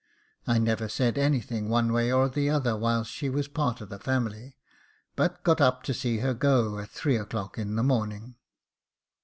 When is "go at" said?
6.33-6.89